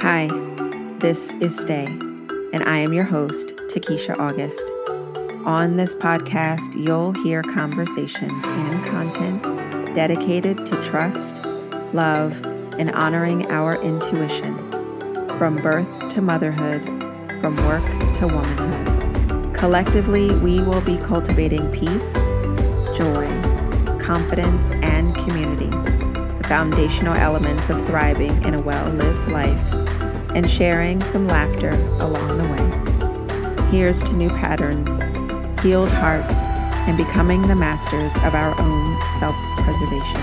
[0.00, 0.28] Hi,
[0.98, 4.60] this is Stay, and I am your host, Takesha August.
[5.46, 9.42] On this podcast, you'll hear conversations and content
[9.94, 11.42] dedicated to trust,
[11.94, 12.38] love,
[12.78, 14.54] and honoring our intuition
[15.38, 16.84] from birth to motherhood,
[17.40, 17.84] from work
[18.16, 19.56] to womanhood.
[19.56, 22.12] Collectively, we will be cultivating peace,
[22.94, 23.26] joy,
[23.98, 25.70] confidence, and community,
[26.36, 29.85] the foundational elements of thriving in a well lived life,
[30.36, 33.70] and sharing some laughter along the way.
[33.70, 35.02] Here's to new patterns,
[35.62, 36.42] healed hearts,
[36.86, 40.20] and becoming the masters of our own self preservation.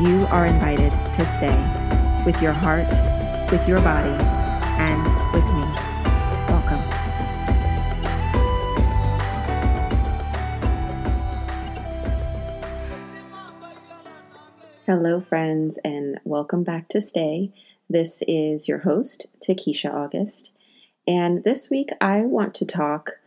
[0.00, 1.52] You are invited to stay
[2.24, 2.88] with your heart,
[3.52, 4.08] with your body,
[4.80, 5.60] and with me.
[6.48, 6.80] Welcome.
[14.86, 17.52] Hello, friends, and welcome back to Stay.
[17.92, 20.50] This is your host, Takesha August.
[21.06, 23.18] And this week I want to talk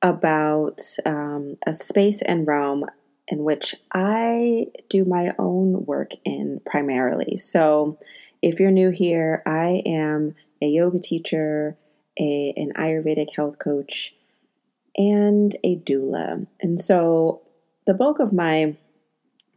[0.00, 2.86] about um, a space and realm
[3.28, 7.36] in which I do my own work in primarily.
[7.36, 7.98] So,
[8.40, 11.76] if you're new here, I am a yoga teacher,
[12.18, 14.14] a, an Ayurvedic health coach,
[14.96, 16.46] and a doula.
[16.58, 17.42] And so,
[17.84, 18.76] the bulk of my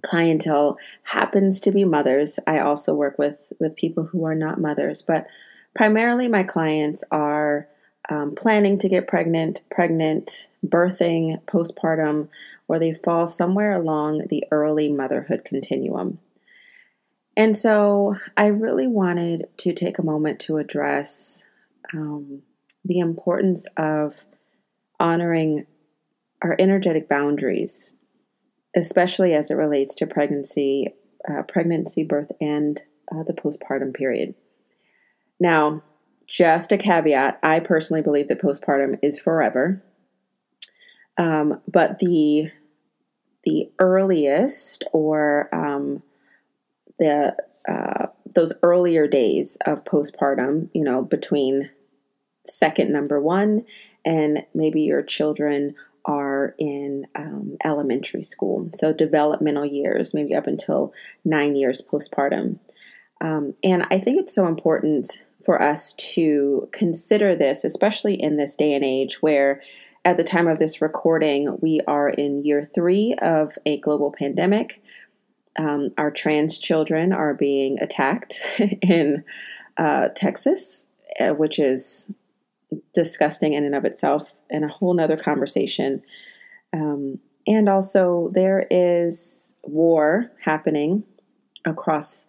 [0.04, 2.40] clientele happens to be mothers.
[2.46, 5.28] I also work with with people who are not mothers, but
[5.76, 7.68] primarily my clients are
[8.10, 12.28] um, planning to get pregnant, pregnant, birthing, postpartum,
[12.68, 16.20] or they fall somewhere along the early motherhood continuum.
[17.36, 21.46] And so I really wanted to take a moment to address
[21.94, 22.44] um,
[22.86, 24.26] the importance of
[25.00, 25.66] honoring
[26.42, 27.96] our energetic boundaries
[28.76, 30.94] especially as it relates to pregnancy,
[31.30, 34.36] uh, pregnancy, birth, and uh, the postpartum period.
[35.40, 35.84] Now,
[36.28, 39.84] just a caveat: I personally believe that postpartum is forever,
[41.18, 42.52] um, but the
[43.44, 46.02] the earliest or um,
[46.98, 47.36] the
[47.68, 51.70] uh, those earlier days of postpartum, you know, between
[52.46, 53.66] second number one
[54.06, 60.94] and maybe your children are in um, elementary school, so developmental years, maybe up until
[61.24, 62.60] nine years postpartum.
[63.22, 68.56] Um, and I think it's so important for us to consider this, especially in this
[68.56, 69.62] day and age where,
[70.06, 74.84] at the time of this recording, we are in year three of a global pandemic.
[75.58, 78.42] Um, our trans children are being attacked
[78.82, 79.24] in
[79.78, 80.88] uh, Texas,
[81.20, 82.12] uh, which is
[82.94, 86.02] disgusting in and of itself and a whole nother conversation.
[86.74, 91.04] Um, and also, there is war happening
[91.66, 92.26] across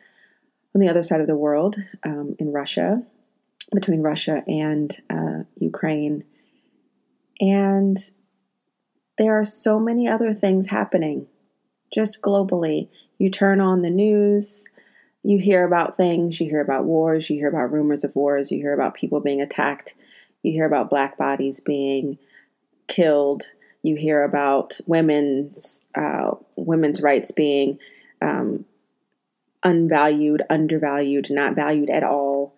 [0.74, 3.02] on the other side of the world um, in Russia,
[3.72, 6.24] between Russia and uh, Ukraine.
[7.40, 7.96] And
[9.18, 11.26] there are so many other things happening
[11.92, 12.88] just globally.
[13.18, 14.68] You turn on the news,
[15.22, 18.58] you hear about things, you hear about wars, you hear about rumors of wars, you
[18.58, 19.94] hear about people being attacked
[20.44, 22.18] you hear about black bodies being
[22.86, 23.46] killed.
[23.82, 27.78] You hear about women's uh, women's rights being
[28.20, 28.66] um,
[29.62, 32.54] unvalued, undervalued, not valued at all.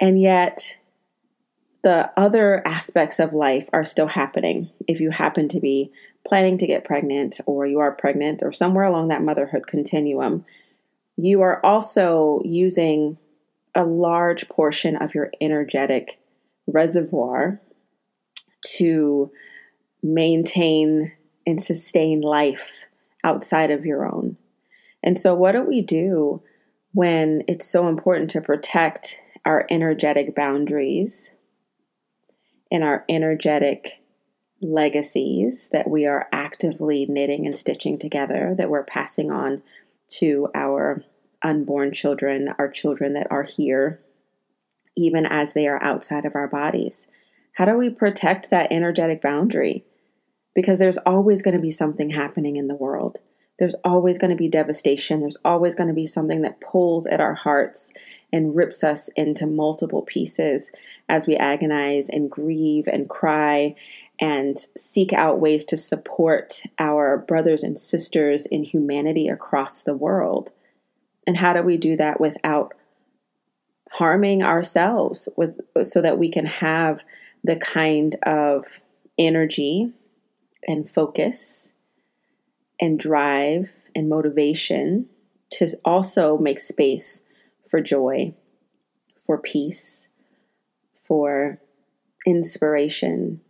[0.00, 0.78] And yet,
[1.82, 4.70] the other aspects of life are still happening.
[4.88, 5.92] If you happen to be
[6.26, 10.44] planning to get pregnant, or you are pregnant, or somewhere along that motherhood continuum,
[11.16, 13.18] you are also using
[13.74, 16.18] a large portion of your energetic
[16.66, 17.60] reservoir
[18.76, 19.30] to
[20.02, 21.12] maintain
[21.46, 22.86] and sustain life
[23.24, 24.36] outside of your own.
[25.02, 26.42] And so, what do we do
[26.92, 31.32] when it's so important to protect our energetic boundaries
[32.70, 34.02] and our energetic
[34.60, 39.62] legacies that we are actively knitting and stitching together, that we're passing on
[40.08, 41.02] to our
[41.42, 44.00] unborn children, our children that are here
[44.96, 47.06] even as they are outside of our bodies?
[47.54, 49.84] How do we protect that energetic boundary?
[50.54, 53.18] Because there's always going to be something happening in the world.
[53.58, 55.20] There's always going to be devastation.
[55.20, 57.92] There's always going to be something that pulls at our hearts
[58.32, 60.72] and rips us into multiple pieces
[61.08, 63.76] as we agonize and grieve and cry
[64.18, 70.50] and seek out ways to support our brothers and sisters in humanity across the world.
[71.26, 72.72] And how do we do that without
[73.92, 77.00] harming ourselves with so that we can have
[77.44, 78.80] the kind of
[79.18, 79.92] energy
[80.66, 81.72] and focus
[82.80, 85.08] and drive and motivation
[85.50, 87.24] to also make space
[87.68, 88.34] for joy
[89.24, 90.08] for peace,
[90.94, 91.60] for
[92.26, 93.40] inspiration,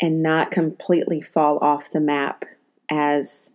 [0.00, 2.44] and not completely fall off the map
[2.90, 3.50] as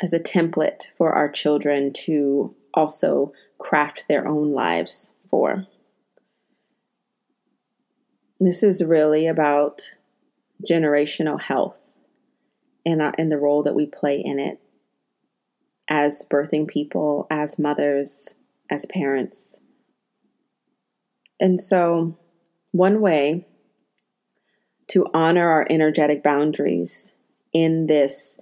[0.00, 5.66] as a template for our children to also craft their own lives for.
[8.40, 9.94] This is really about
[10.68, 11.98] generational health
[12.84, 14.60] and, uh, and the role that we play in it
[15.88, 18.36] as birthing people, as mothers,
[18.70, 19.60] as parents.
[21.38, 22.16] And so,
[22.70, 23.46] one way
[24.88, 27.14] to honor our energetic boundaries
[27.52, 28.38] in this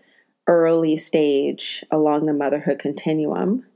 [0.47, 3.67] early stage along the motherhood continuum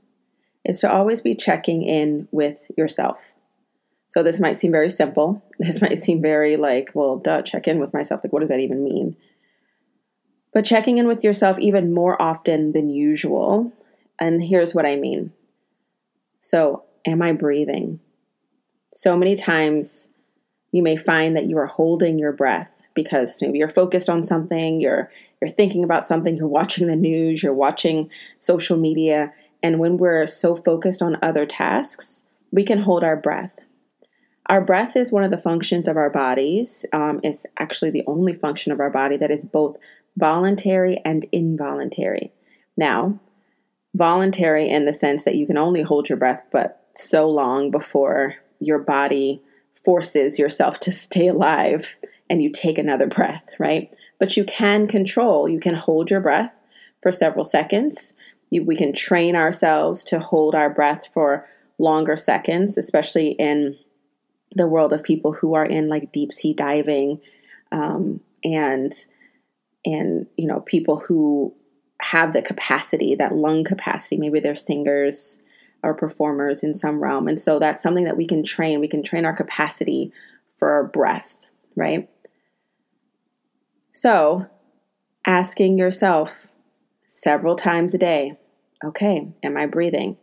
[0.65, 3.33] is to always be checking in with yourself.
[4.09, 5.43] So this might seem very simple.
[5.59, 8.21] This might seem very like, well, duh, check in with myself.
[8.23, 9.15] Like, what does that even mean?
[10.53, 13.71] But checking in with yourself even more often than usual.
[14.19, 15.31] And here's what I mean.
[16.39, 17.99] So, am I breathing?
[18.93, 20.09] So many times
[20.71, 24.81] you may find that you are holding your breath because maybe you're focused on something,
[24.81, 25.11] you're
[25.41, 28.09] you're thinking about something, you're watching the news, you're watching
[28.39, 29.33] social media,
[29.65, 33.61] and when we're so focused on other tasks, we can hold our breath.
[34.45, 36.85] Our breath is one of the functions of our bodies.
[36.93, 39.77] Um, it's actually the only function of our body that is both
[40.15, 42.31] voluntary and involuntary.
[42.77, 43.19] Now,
[43.95, 48.35] voluntary in the sense that you can only hold your breath but so long before
[48.59, 49.41] your body
[49.83, 51.95] forces yourself to stay alive
[52.29, 53.91] and you take another breath, right?
[54.19, 56.61] But you can control, you can hold your breath
[57.01, 58.13] for several seconds.
[58.59, 61.47] We can train ourselves to hold our breath for
[61.77, 63.77] longer seconds, especially in
[64.55, 67.19] the world of people who are in like deep sea diving
[67.71, 68.93] um, and
[69.83, 71.53] and you know people who
[72.01, 74.17] have the capacity that lung capacity.
[74.17, 75.41] Maybe they're singers
[75.83, 77.27] or performers in some realm.
[77.27, 78.79] And so that's something that we can train.
[78.79, 80.11] We can train our capacity
[80.57, 82.09] for breath right?
[83.91, 84.47] So
[85.25, 86.47] asking yourself
[87.05, 88.37] several times a day
[88.85, 90.17] okay am i breathing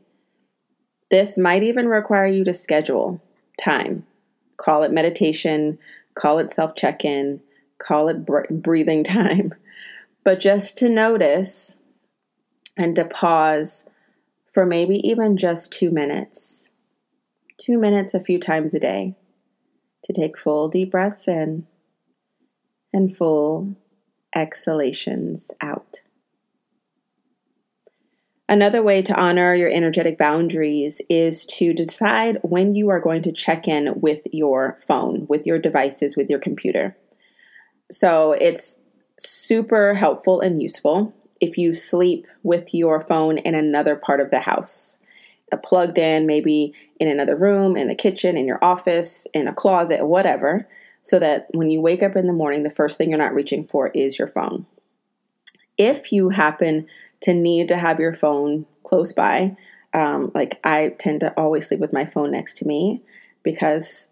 [1.11, 3.21] this might even require you to schedule
[3.63, 4.07] time
[4.63, 5.79] Call it meditation,
[6.15, 7.41] call it self check in,
[7.79, 8.25] call it
[8.63, 9.53] breathing time.
[10.25, 11.81] But just to notice
[12.77, 13.89] and to pause
[14.53, 16.71] for maybe even just two minutes,
[17.59, 19.17] two minutes a few times a day,
[20.05, 21.67] to take full deep breaths in
[22.93, 23.75] and full
[24.37, 26.03] exhalations out.
[28.49, 33.33] Another way to honor your energetic boundaries is to decide when you are going to
[33.33, 36.97] check in with your phone, with your devices, with your computer.
[37.91, 38.81] So it's
[39.19, 44.41] super helpful and useful if you sleep with your phone in another part of the
[44.41, 44.99] house,
[45.51, 49.53] uh, plugged in, maybe in another room, in the kitchen, in your office, in a
[49.53, 50.69] closet, whatever,
[51.03, 53.67] so that when you wake up in the morning, the first thing you're not reaching
[53.67, 54.67] for is your phone.
[55.77, 56.87] If you happen
[57.23, 59.57] to need to have your phone close by.
[59.95, 63.03] Um, like I tend to always sleep with my phone next to me
[63.43, 64.11] because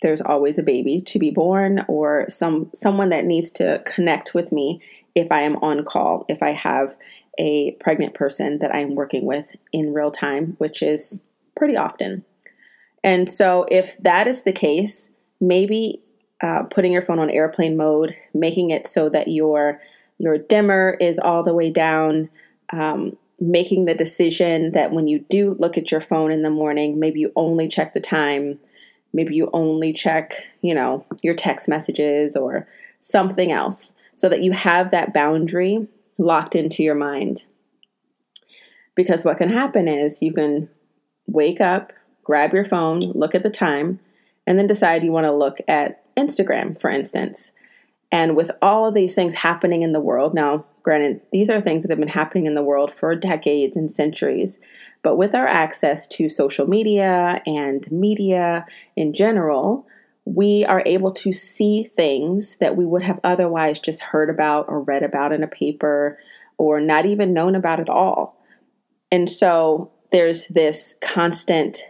[0.00, 4.52] there's always a baby to be born or some someone that needs to connect with
[4.52, 4.80] me
[5.14, 6.96] if I am on call, if I have
[7.38, 11.24] a pregnant person that I'm working with in real time, which is
[11.56, 12.24] pretty often.
[13.02, 16.02] And so if that is the case, maybe
[16.42, 19.80] uh, putting your phone on airplane mode, making it so that your
[20.18, 22.28] your dimmer is all the way down,
[22.72, 26.98] um, making the decision that when you do look at your phone in the morning,
[26.98, 28.58] maybe you only check the time,
[29.12, 32.66] maybe you only check, you know, your text messages or
[33.00, 35.86] something else so that you have that boundary
[36.18, 37.44] locked into your mind.
[38.96, 40.68] Because what can happen is you can
[41.26, 41.92] wake up,
[42.24, 44.00] grab your phone, look at the time,
[44.46, 47.52] and then decide you want to look at Instagram, for instance.
[48.10, 51.82] And with all of these things happening in the world, now, granted, these are things
[51.82, 54.58] that have been happening in the world for decades and centuries,
[55.02, 58.64] but with our access to social media and media
[58.96, 59.86] in general,
[60.24, 64.80] we are able to see things that we would have otherwise just heard about or
[64.80, 66.18] read about in a paper
[66.56, 68.42] or not even known about at all.
[69.12, 71.82] And so there's this constant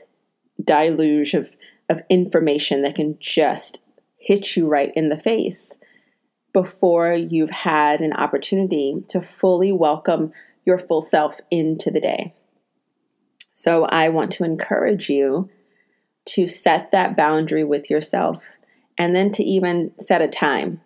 [0.61, 1.57] deluge of,
[1.89, 3.81] of information that can just
[4.17, 5.79] hit you right in the face
[6.53, 10.33] before you've had an opportunity to fully welcome
[10.65, 12.35] your full self into the day.
[13.55, 15.51] So, I want to encourage you
[16.27, 18.59] to set that boundary with yourself
[18.97, 20.81] and then to even set a time.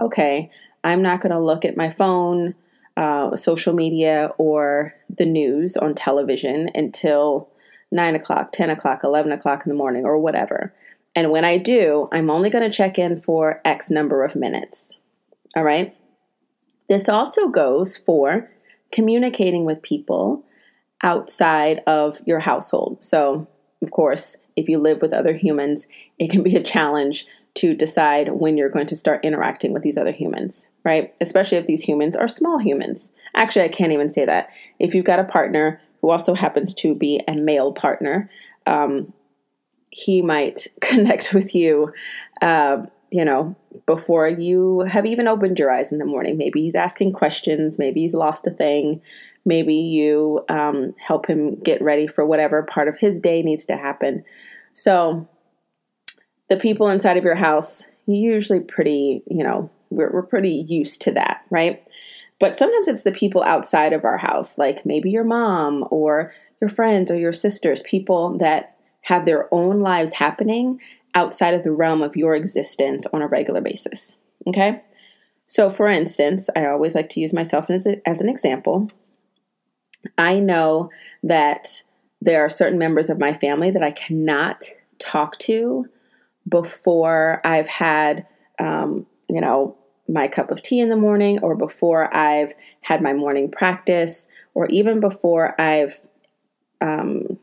[0.00, 0.50] Okay,
[0.82, 2.54] I'm not going to look at my phone,
[2.96, 7.50] uh, social media, or the news on television until
[7.92, 10.74] 9 o'clock, 10 o'clock, 11 o'clock in the morning, or whatever.
[11.14, 14.98] And when I do, I'm only going to check in for X number of minutes.
[15.56, 15.96] All right.
[16.86, 18.50] This also goes for
[18.92, 20.44] communicating with people
[21.02, 23.02] outside of your household.
[23.02, 23.48] So,
[23.82, 28.32] of course, if you live with other humans, it can be a challenge to decide
[28.32, 31.14] when you're going to start interacting with these other humans, right?
[31.22, 33.12] Especially if these humans are small humans.
[33.34, 34.50] Actually, I can't even say that.
[34.78, 38.30] If you've got a partner who also happens to be a male partner,
[38.66, 39.14] um,
[39.90, 41.92] he might connect with you,
[42.42, 42.84] uh,
[43.16, 43.56] you know,
[43.86, 46.36] before you have even opened your eyes in the morning.
[46.36, 49.00] Maybe he's asking questions, maybe he's lost a thing,
[49.46, 53.76] maybe you um, help him get ready for whatever part of his day needs to
[53.78, 54.22] happen.
[54.74, 55.26] So,
[56.50, 61.12] the people inside of your house, usually pretty, you know, we're, we're pretty used to
[61.12, 61.88] that, right?
[62.38, 66.68] But sometimes it's the people outside of our house, like maybe your mom or your
[66.68, 70.80] friends or your sisters, people that have their own lives happening
[71.16, 74.16] outside of the realm of your existence on a regular basis.
[74.46, 74.82] Okay?
[75.44, 78.90] So, for instance, I always like to use myself as, a, as an example.
[80.18, 80.90] I know
[81.22, 81.82] that
[82.20, 84.64] there are certain members of my family that I cannot
[84.98, 85.88] talk to
[86.48, 88.26] before I've had,
[88.60, 89.76] um, you know,
[90.08, 94.66] my cup of tea in the morning, or before I've had my morning practice, or
[94.66, 96.00] even before I've
[96.80, 97.38] um,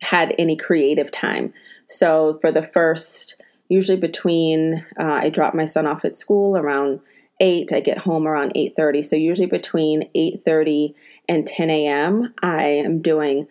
[0.00, 1.52] had any creative time.
[1.88, 7.00] So for the first, usually between uh, I drop my son off at school around
[7.40, 9.02] eight, I get home around eight thirty.
[9.02, 10.94] So usually between eight thirty
[11.28, 13.48] and ten a.m., I am doing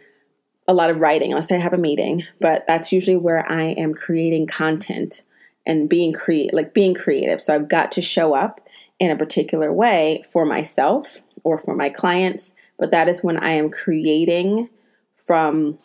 [0.67, 3.93] a lot of writing unless I have a meeting, but that's usually where I am
[3.93, 5.23] creating content
[5.65, 7.41] and being create like being creative.
[7.41, 8.61] So I've got to show up
[8.99, 13.51] in a particular way for myself or for my clients, but that is when I
[13.51, 14.69] am creating
[15.15, 15.77] from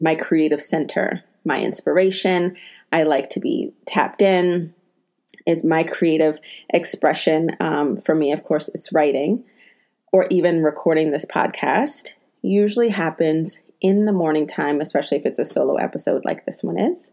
[0.00, 2.56] my creative center, my inspiration.
[2.92, 4.74] I like to be tapped in.
[5.46, 7.56] It's my creative expression.
[7.60, 9.44] Um, for me, of course, it's writing
[10.12, 12.14] or even recording this podcast.
[12.42, 16.78] Usually happens in the morning time, especially if it's a solo episode like this one
[16.78, 17.12] is.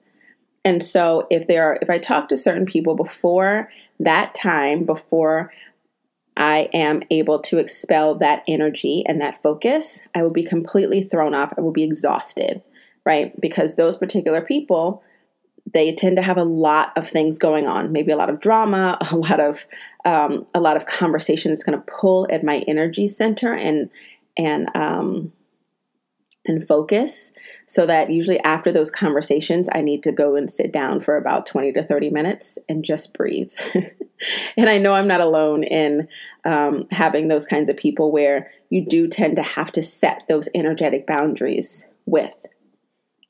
[0.66, 3.70] And so if there are if I talk to certain people before
[4.00, 5.52] that time, before
[6.36, 11.34] I am able to expel that energy and that focus, I will be completely thrown
[11.34, 11.54] off.
[11.58, 12.62] I will be exhausted,
[13.08, 13.40] right?
[13.40, 15.02] Because those particular people,
[15.74, 18.98] they tend to have a lot of things going on, maybe a lot of drama,
[19.12, 19.66] a lot of
[20.04, 23.90] um, a lot of conversation that's going to pull at my energy center and
[24.38, 25.32] and um,
[26.46, 27.34] and focus
[27.66, 31.46] so that usually after those conversations i need to go and sit down for about
[31.46, 33.52] 20 to 30 minutes and just breathe
[34.58, 36.08] and i know i'm not alone in
[36.46, 40.48] um, having those kinds of people where you do tend to have to set those
[40.56, 42.46] energetic boundaries with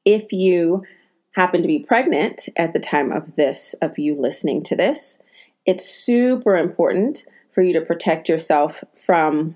[0.07, 0.83] if you
[1.31, 5.19] happen to be pregnant at the time of this of you listening to this
[5.65, 9.55] it's super important for you to protect yourself from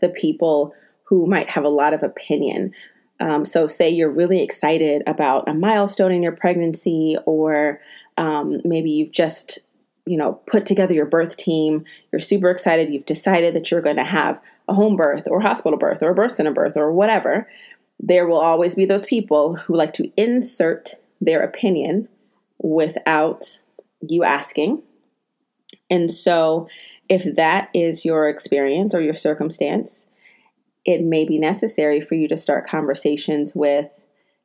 [0.00, 0.74] the people
[1.04, 2.72] who might have a lot of opinion.
[3.20, 7.80] Um, so, say you're really excited about a milestone in your pregnancy, or
[8.16, 9.60] um, maybe you've just
[10.06, 13.96] you know put together your birth team you're super excited you've decided that you're going
[13.96, 14.38] to have
[14.68, 17.48] a home birth or hospital birth or a birth center birth or whatever
[18.00, 22.08] there will always be those people who like to insert their opinion
[22.58, 23.60] without
[24.00, 24.82] you asking
[25.90, 26.68] and so
[27.08, 30.06] if that is your experience or your circumstance
[30.84, 34.02] it may be necessary for you to start conversations with,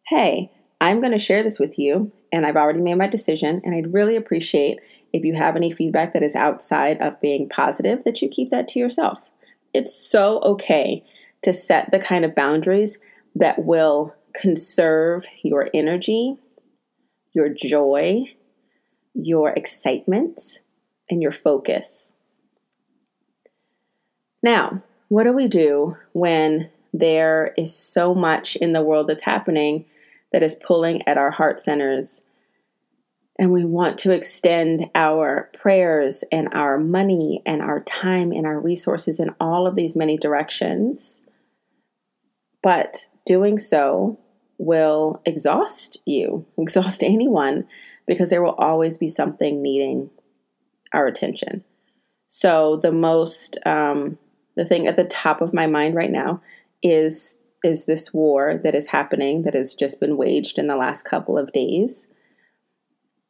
[0.08, 0.52] hey,
[0.82, 3.94] I'm going to share this with you, and I've already made my decision, and I'd
[3.94, 4.80] really appreciate
[5.12, 8.68] if you have any feedback that is outside of being positive, that you keep that
[8.70, 9.30] to yourself.
[9.74, 11.04] It's so okay
[11.42, 13.00] to set the kind of boundaries
[13.36, 16.38] that will conserve your energy,
[17.34, 18.36] your joy,
[19.14, 20.62] your excitement,
[21.10, 22.14] and your focus.
[24.42, 29.86] Now, what do we do when there is so much in the world that's happening
[30.32, 32.24] that is pulling at our heart centers?
[33.38, 38.60] And we want to extend our prayers and our money and our time and our
[38.60, 41.22] resources in all of these many directions.
[42.62, 44.20] But doing so
[44.58, 47.68] will exhaust you, exhaust anyone,
[48.08, 50.10] because there will always be something needing
[50.94, 51.64] our attention.
[52.28, 54.18] So, the most um,
[54.56, 56.42] the thing at the top of my mind right now
[56.84, 61.04] is is this war that is happening that has just been waged in the last
[61.04, 62.08] couple of days.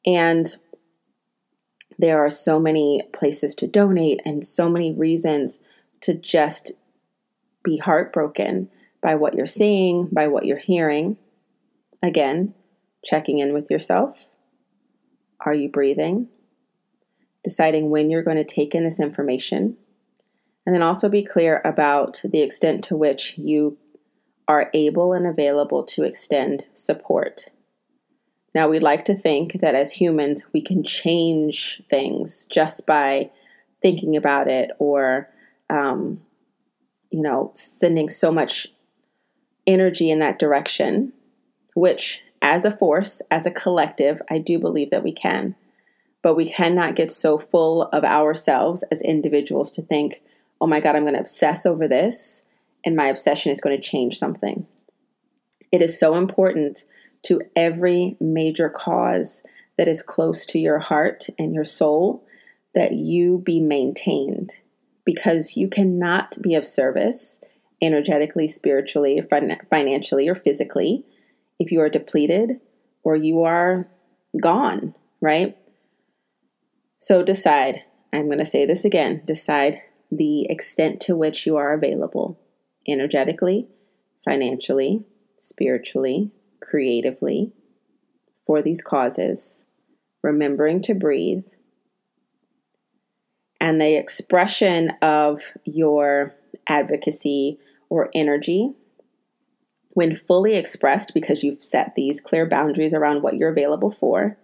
[0.05, 0.47] And
[1.97, 5.59] there are so many places to donate and so many reasons
[6.01, 6.73] to just
[7.63, 8.69] be heartbroken
[9.01, 11.17] by what you're seeing, by what you're hearing.
[12.01, 12.53] Again,
[13.03, 14.29] checking in with yourself.
[15.45, 16.27] Are you breathing?
[17.43, 19.77] Deciding when you're going to take in this information.
[20.65, 23.77] And then also be clear about the extent to which you
[24.47, 27.49] are able and available to extend support.
[28.53, 33.29] Now, we'd like to think that as humans, we can change things just by
[33.81, 35.29] thinking about it or,
[35.69, 36.21] um,
[37.11, 38.67] you know, sending so much
[39.69, 41.13] energy in that direction,
[41.75, 45.55] which, as a force, as a collective, I do believe that we can.
[46.21, 50.21] But we cannot get so full of ourselves as individuals to think,
[50.59, 52.43] oh my God, I'm going to obsess over this,
[52.83, 54.65] and my obsession is going to change something.
[55.71, 56.85] It is so important
[57.23, 59.43] to every major cause
[59.77, 62.25] that is close to your heart and your soul
[62.73, 64.55] that you be maintained
[65.05, 67.39] because you cannot be of service
[67.81, 69.21] energetically, spiritually,
[69.69, 71.05] financially, or physically
[71.59, 72.59] if you are depleted
[73.03, 73.87] or you are
[74.41, 75.57] gone, right?
[76.99, 77.83] So decide,
[78.13, 79.81] I'm going to say this again decide
[80.11, 82.39] the extent to which you are available
[82.87, 83.67] energetically,
[84.23, 85.05] financially,
[85.37, 86.31] spiritually,
[86.61, 87.53] creatively
[88.45, 89.65] for these causes,
[90.23, 91.45] remembering to breathe,
[93.61, 96.35] and the expression of your
[96.67, 97.59] advocacy
[97.89, 98.73] or energy
[99.91, 104.37] when fully expressed because you've set these clear boundaries around what you're available for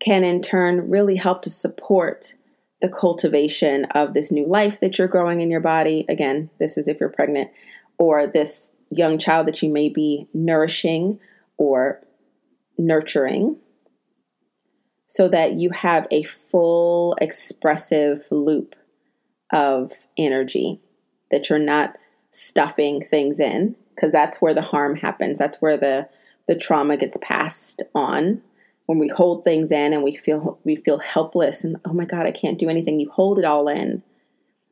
[0.00, 2.34] can in turn really help to support
[2.80, 6.04] the cultivation of this new life that you're growing in your body.
[6.08, 7.50] Again this is if you're pregnant
[7.98, 11.20] or this young child that you may be nourishing
[11.56, 12.00] or
[12.76, 13.56] nurturing
[15.06, 18.74] so that you have a full expressive loop
[19.52, 20.80] of energy
[21.30, 21.96] that you're not
[22.32, 25.38] stuffing things in because that's where the harm happens.
[25.38, 26.08] That's where the
[26.48, 28.42] the trauma gets passed on.
[28.86, 32.26] When we hold things in and we feel we feel helpless and oh my god
[32.26, 34.02] I can't do anything you hold it all in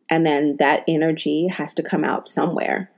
[0.09, 2.91] and then that energy has to come out somewhere.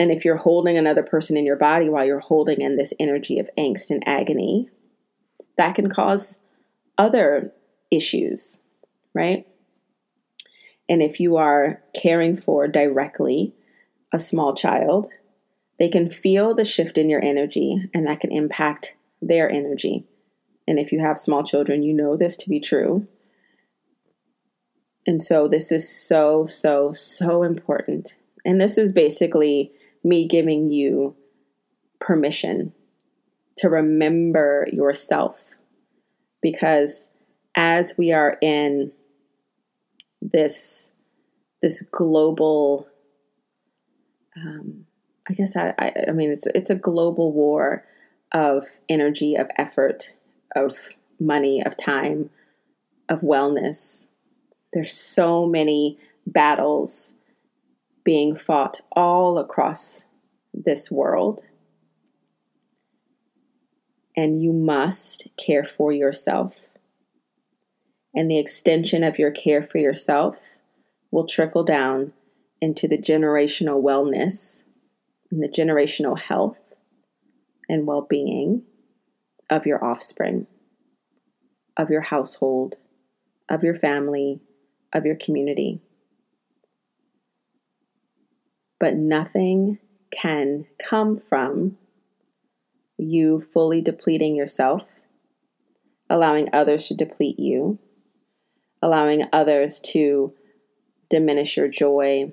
[0.00, 3.38] And if you're holding another person in your body while you're holding in this energy
[3.38, 4.68] of angst and agony
[5.56, 6.40] that can cause
[6.98, 7.52] other
[7.92, 8.60] issues
[9.14, 9.46] right?
[10.88, 13.54] And if you are caring for directly
[14.14, 15.08] a small child,
[15.78, 20.06] they can feel the shift in your energy and that can impact their energy.
[20.68, 23.08] And if you have small children, you know this to be true.
[25.04, 28.16] And so this is so, so, so important.
[28.44, 29.72] And this is basically
[30.04, 31.16] me giving you
[32.00, 32.72] permission
[33.56, 35.54] to remember yourself.
[36.40, 37.10] Because
[37.56, 38.92] as we are in
[40.22, 40.92] this
[41.60, 42.86] this global
[44.36, 44.86] um,
[45.28, 47.84] I guess I, I, I mean it's it's a global war
[48.32, 50.14] of energy, of effort,
[50.54, 50.88] of
[51.20, 52.30] money, of time,
[53.08, 54.08] of wellness.
[54.72, 57.14] There's so many battles
[58.02, 60.06] being fought all across
[60.52, 61.42] this world.
[64.16, 66.68] And you must care for yourself
[68.14, 70.36] and the extension of your care for yourself
[71.10, 72.12] will trickle down
[72.64, 74.64] into the generational wellness
[75.30, 76.78] and the generational health
[77.68, 78.62] and well being
[79.50, 80.46] of your offspring,
[81.76, 82.76] of your household,
[83.50, 84.40] of your family,
[84.94, 85.82] of your community.
[88.80, 89.78] But nothing
[90.10, 91.76] can come from
[92.96, 94.88] you fully depleting yourself,
[96.08, 97.78] allowing others to deplete you,
[98.80, 100.32] allowing others to
[101.10, 102.32] diminish your joy,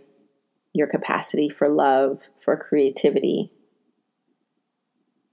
[0.73, 3.51] your capacity for love, for creativity.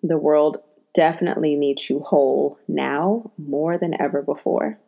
[0.02, 0.58] The world
[0.94, 4.78] definitely needs you whole now more than ever before.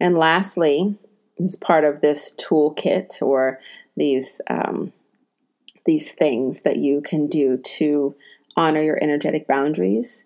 [0.00, 0.98] And lastly,
[1.42, 3.60] as part of this toolkit or
[3.96, 4.92] these um,
[5.84, 8.14] these things that you can do to
[8.56, 10.24] honor your energetic boundaries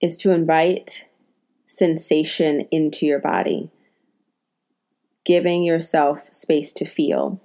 [0.00, 1.06] is to invite
[1.66, 3.70] sensation into your body,
[5.24, 7.40] giving yourself space to feel.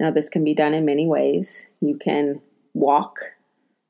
[0.00, 1.68] Now, this can be done in many ways.
[1.80, 2.40] You can
[2.72, 3.18] walk,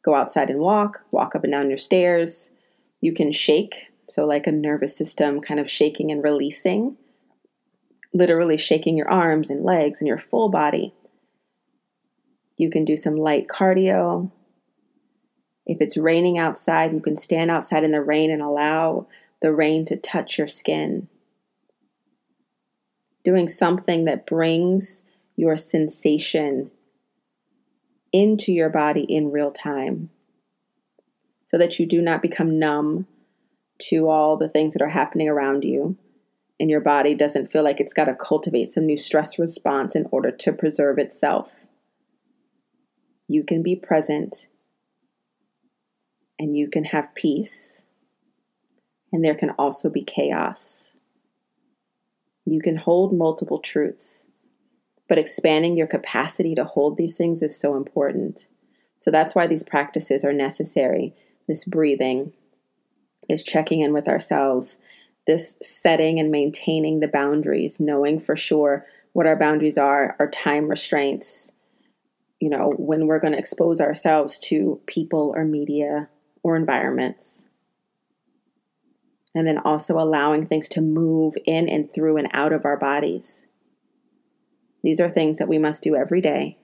[0.04, 2.52] go outside and walk, walk up and down your stairs.
[3.00, 6.96] You can shake, so like a nervous system kind of shaking and releasing,
[8.12, 10.94] literally shaking your arms and legs and your full body.
[12.56, 14.30] You can do some light cardio.
[15.66, 19.08] If it's raining outside, you can stand outside in the rain and allow
[19.40, 21.08] the rain to touch your skin.
[23.24, 25.02] Doing something that brings
[25.34, 26.70] your sensation
[28.12, 30.10] into your body in real time
[31.44, 33.06] so that you do not become numb
[33.78, 35.96] to all the things that are happening around you
[36.60, 40.06] and your body doesn't feel like it's got to cultivate some new stress response in
[40.10, 41.50] order to preserve itself.
[43.26, 44.48] You can be present
[46.38, 47.84] and you can have peace,
[49.12, 50.96] and there can also be chaos.
[52.44, 54.28] You can hold multiple truths,
[55.08, 58.48] but expanding your capacity to hold these things is so important.
[58.98, 61.14] So that's why these practices are necessary.
[61.48, 62.32] This breathing,
[63.28, 64.78] this checking in with ourselves,
[65.26, 70.68] this setting and maintaining the boundaries, knowing for sure what our boundaries are, our time
[70.68, 71.52] restraints,
[72.40, 76.08] you know, when we're going to expose ourselves to people or media
[76.42, 77.46] or environments.
[79.34, 83.46] And then also allowing things to move in and through and out of our bodies.
[84.82, 86.58] These are things that we must do every day.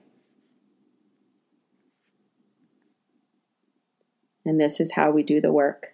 [4.45, 5.89] And this is how we do the work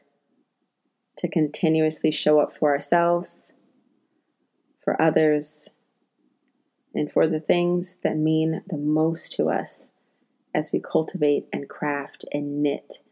[1.17, 3.53] to continuously show up for ourselves,
[4.83, 5.69] for others,
[6.93, 9.91] and for the things that mean the most to us
[10.53, 13.03] as we cultivate and craft and knit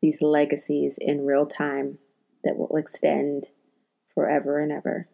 [0.00, 1.98] these legacies in real time
[2.44, 3.48] that will extend
[4.14, 5.08] forever and ever.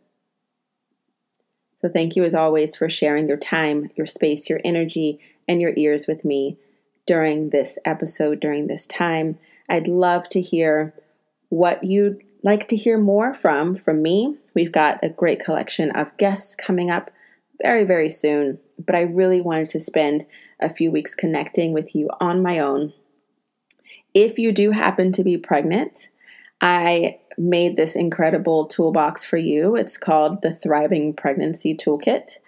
[1.77, 5.73] So, thank you as always for sharing your time, your space, your energy, and your
[5.77, 6.59] ears with me
[7.07, 9.39] during this episode, during this time.
[9.69, 10.95] I'd love to hear
[11.49, 14.37] what you'd like to hear more from from me.
[14.55, 17.11] We've got a great collection of guests coming up
[17.63, 20.27] very, very soon, but I really wanted to spend
[20.61, 22.93] a few weeks connecting with you on my own
[24.15, 26.11] if you do happen to be pregnant,
[26.61, 29.77] I made this incredible toolbox for you.
[29.77, 32.39] It's called the Thriving Pregnancy Toolkit,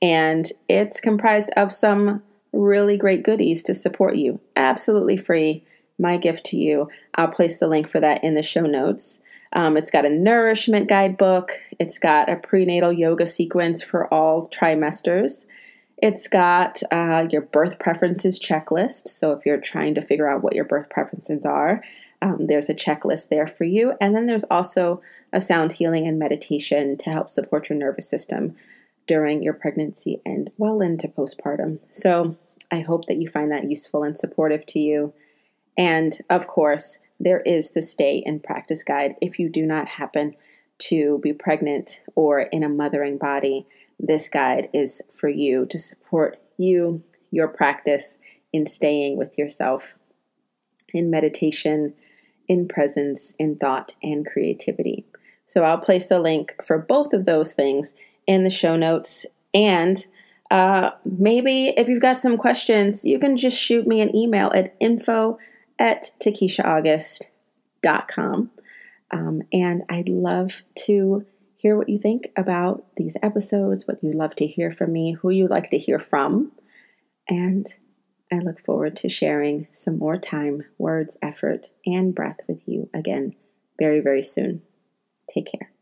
[0.00, 4.40] and it's comprised of some really great goodies to support you.
[4.56, 5.64] Absolutely free.
[5.98, 6.88] My gift to you.
[7.16, 9.20] I'll place the link for that in the show notes.
[9.52, 11.60] Um, it's got a nourishment guidebook.
[11.78, 15.46] It's got a prenatal yoga sequence for all trimesters.
[15.96, 19.08] It's got uh, your birth preferences checklist.
[19.08, 21.82] So if you're trying to figure out what your birth preferences are,
[22.20, 23.94] um, there's a checklist there for you.
[24.00, 25.00] And then there's also
[25.32, 28.56] a sound healing and meditation to help support your nervous system
[29.06, 31.78] during your pregnancy and well into postpartum.
[31.88, 32.36] So
[32.70, 35.14] I hope that you find that useful and supportive to you.
[35.76, 40.34] And of course, there is the stay and practice guide if you do not happen
[40.78, 43.66] to be pregnant or in a mothering body
[43.98, 48.18] this guide is for you to support you, your practice
[48.52, 49.98] in staying with yourself
[50.90, 51.94] in meditation,
[52.48, 55.04] in presence, in thought, and creativity.
[55.46, 57.94] So I'll place the link for both of those things
[58.26, 59.26] in the show notes.
[59.54, 60.04] And
[60.50, 64.74] uh, maybe if you've got some questions, you can just shoot me an email at
[64.80, 65.38] info
[65.78, 68.50] at takeshaAugust.com.
[69.10, 74.34] Um, and I'd love to hear what you think about these episodes, what you'd love
[74.36, 76.52] to hear from me, who you'd like to hear from.
[77.28, 77.66] And
[78.32, 83.34] I look forward to sharing some more time, words, effort, and breath with you again
[83.78, 84.62] very, very soon.
[85.32, 85.72] Take care.